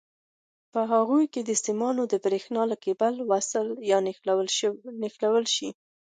[0.73, 3.97] په هغو کې سیمان د برېښنا له کېبل سره وصل یا
[4.87, 5.69] ونښلول شي.